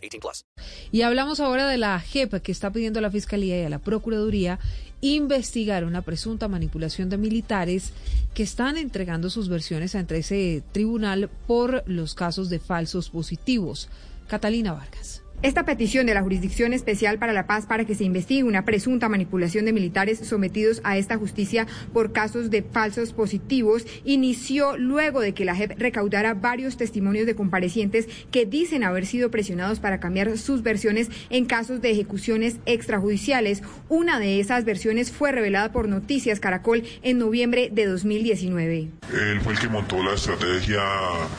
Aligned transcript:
18 0.00 0.20
plus. 0.20 0.44
Y 0.92 1.02
hablamos 1.02 1.40
ahora 1.40 1.68
de 1.68 1.78
la 1.78 2.00
JEP 2.00 2.42
que 2.42 2.52
está 2.52 2.70
pidiendo 2.72 2.98
a 2.98 3.02
la 3.02 3.10
Fiscalía 3.10 3.60
y 3.60 3.64
a 3.64 3.70
la 3.70 3.78
Procuraduría 3.78 4.58
investigar 5.00 5.84
una 5.84 6.02
presunta 6.02 6.48
manipulación 6.48 7.08
de 7.08 7.16
militares 7.16 7.92
que 8.34 8.42
están 8.42 8.76
entregando 8.76 9.30
sus 9.30 9.48
versiones 9.48 9.94
ante 9.94 10.18
ese 10.18 10.62
tribunal 10.72 11.30
por 11.46 11.82
los 11.86 12.14
casos 12.14 12.50
de 12.50 12.58
falsos 12.58 13.10
positivos. 13.10 13.88
Catalina 14.28 14.72
Vargas. 14.72 15.22
Esta 15.42 15.64
petición 15.64 16.04
de 16.04 16.12
la 16.12 16.20
Jurisdicción 16.20 16.74
Especial 16.74 17.18
para 17.18 17.32
la 17.32 17.46
Paz 17.46 17.64
para 17.64 17.86
que 17.86 17.94
se 17.94 18.04
investigue 18.04 18.44
una 18.44 18.66
presunta 18.66 19.08
manipulación 19.08 19.64
de 19.64 19.72
militares 19.72 20.18
sometidos 20.18 20.82
a 20.84 20.98
esta 20.98 21.16
justicia 21.16 21.66
por 21.94 22.12
casos 22.12 22.50
de 22.50 22.62
falsos 22.62 23.14
positivos 23.14 23.86
inició 24.04 24.76
luego 24.76 25.22
de 25.22 25.32
que 25.32 25.46
la 25.46 25.54
JEP 25.54 25.78
recaudara 25.78 26.34
varios 26.34 26.76
testimonios 26.76 27.24
de 27.24 27.34
comparecientes 27.34 28.06
que 28.30 28.44
dicen 28.44 28.84
haber 28.84 29.06
sido 29.06 29.30
presionados 29.30 29.80
para 29.80 29.98
cambiar 29.98 30.36
sus 30.36 30.62
versiones 30.62 31.08
en 31.30 31.46
casos 31.46 31.80
de 31.80 31.90
ejecuciones 31.90 32.58
extrajudiciales. 32.66 33.62
Una 33.88 34.18
de 34.18 34.40
esas 34.40 34.66
versiones 34.66 35.10
fue 35.10 35.32
revelada 35.32 35.72
por 35.72 35.88
Noticias 35.88 36.38
Caracol 36.38 36.82
en 37.02 37.16
noviembre 37.16 37.70
de 37.72 37.86
2019. 37.86 38.90
Él 39.14 39.40
fue 39.40 39.54
el 39.54 39.58
que 39.58 39.68
montó 39.68 40.02
la 40.02 40.12
estrategia 40.12 40.82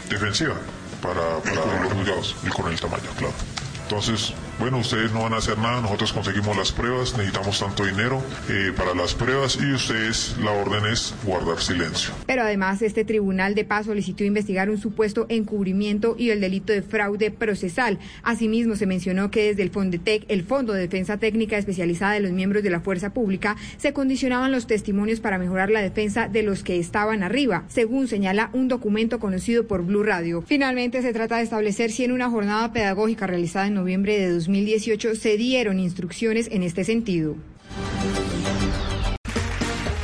defensiva 0.09 0.59
para, 1.03 1.38
para 1.38 1.83
los 1.83 1.93
juzgados, 1.93 2.36
el 2.43 2.80
Tamayo, 2.80 3.09
claro. 3.15 3.50
Entonces, 3.92 4.34
bueno, 4.62 4.78
ustedes 4.78 5.12
no 5.12 5.23
van 5.23 5.34
a 5.34 5.38
hacer 5.38 5.58
nada, 5.58 5.81
nosotros 5.81 6.14
conseguimos 6.14 6.56
las 6.56 6.72
pruebas, 6.72 7.17
necesitamos 7.17 7.59
tanto 7.59 7.84
dinero 7.84 8.22
eh, 8.48 8.72
para 8.78 8.94
las 8.94 9.16
pruebas 9.16 9.58
y 9.59 9.73
ustedes 9.73 10.36
la 10.38 10.52
orden 10.52 10.86
es 10.86 11.16
guardar 11.23 11.59
silencio. 11.59 12.14
Pero 12.28 12.44
además 12.44 12.84
este 12.84 13.04
tribunal 13.04 13.56
de 13.56 13.66
paz 13.66 13.88
solicitó 13.88 14.23
investigar 14.23 14.70
un 14.70 14.78
supuesto 14.78 15.26
encubrimiento 15.30 16.16
y 16.16 16.30
el 16.30 16.42
delito 16.42 16.73
de 16.73 16.84
fraude 16.84 17.32
procesal. 17.32 17.98
Asimismo, 18.22 18.76
se 18.76 18.86
mencionó 18.86 19.32
que 19.32 19.48
desde 19.48 19.64
el 19.64 19.72
Fondetec, 19.72 20.26
el 20.28 20.44
Fondo 20.44 20.73
de 20.73 20.82
Defensa 20.82 21.17
Técnica 21.17 21.58
Especializada 21.58 22.14
de 22.14 22.20
los 22.20 22.32
miembros 22.32 22.62
de 22.62 22.70
la 22.70 22.82
Fuerza 22.82 23.16
Pública, 23.16 23.56
se 23.78 23.94
condicionaban 23.94 24.52
los 24.52 24.67
testimonios 24.67 25.22
para 25.22 25.39
mejorar 25.39 25.72
la 25.72 25.82
defensa 25.82 26.28
de 26.28 26.44
los 26.44 26.64
que 26.64 26.78
estaban 26.78 27.23
arriba, 27.23 27.64
según 27.67 28.08
señala 28.08 28.52
un 28.54 28.67
documento 28.67 29.20
conocido 29.20 29.66
por 29.66 29.84
Blue 29.84 30.04
Radio. 30.04 30.44
Finalmente, 30.45 31.02
se 31.02 31.14
trata 31.14 31.38
de 31.38 31.44
establecer 31.44 31.92
si 31.92 32.04
en 32.04 32.12
una 32.12 32.30
jornada 32.30 32.72
pedagógica 32.73 33.26
realizada 33.26 33.66
en 33.66 33.73
noviembre 33.73 34.20
de 34.20 34.28
2018 34.52 35.16
se 35.16 35.38
dieron 35.38 35.80
instrucciones 35.80 36.47
en 36.52 36.63
este 36.63 36.83
sentido. 36.83 37.35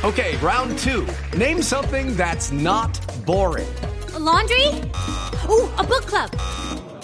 Okay, 0.04 0.36
round 0.38 0.78
two. 0.78 1.06
Name 1.36 1.60
something 1.60 2.16
that's 2.16 2.50
not 2.52 2.98
boring. 3.26 3.68
A 4.14 4.18
laundry? 4.18 4.66
Ooh, 5.48 5.68
a 5.76 5.84
book 5.84 6.06
club. 6.06 6.30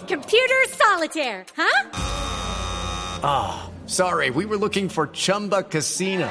Computer 0.09 0.65
solitaire, 0.69 1.45
huh? 1.57 1.91
Ah, 3.23 3.67
oh, 3.67 3.87
sorry, 3.87 4.31
we 4.31 4.47
were 4.47 4.57
looking 4.57 4.89
for 4.89 5.09
Chumba 5.09 5.65
Casino. 5.65 6.31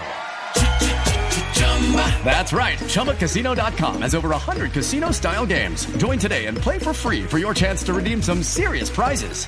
That's 2.23 2.53
right. 2.53 2.79
ChumbaCasino.com 2.79 4.01
has 4.01 4.15
over 4.15 4.29
100 4.29 4.71
casino 4.71 5.11
style 5.11 5.45
games. 5.45 5.85
Join 5.97 6.17
today 6.17 6.47
and 6.47 6.57
play 6.57 6.79
for 6.79 6.93
free 6.93 7.23
for 7.23 7.37
your 7.37 7.53
chance 7.53 7.83
to 7.83 7.93
redeem 7.93 8.21
some 8.21 8.41
serious 8.41 8.89
prizes. 8.89 9.47